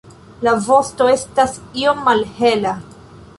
[0.45, 1.53] La vosto estas
[1.83, 2.73] iom malhela.